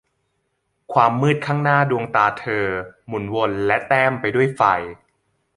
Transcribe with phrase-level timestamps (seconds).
[0.93, 2.65] ความมืดข้างหน้าดวงตาเธอ
[3.07, 4.61] หมุนวนและแต้มไปด้วยไฟ